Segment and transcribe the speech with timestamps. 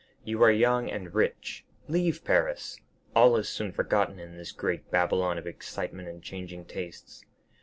[0.23, 6.07] You are young and rich—leave Paris—all is soon forgotten in this great Babylon of excitement
[6.09, 7.23] and changing tastes.